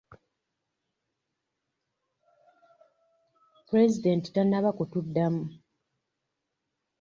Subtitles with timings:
[3.67, 5.43] Pulezidenti tanaba kutuddamu.